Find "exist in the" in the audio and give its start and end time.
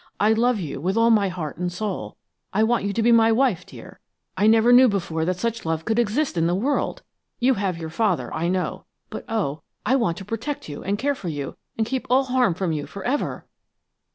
5.99-6.55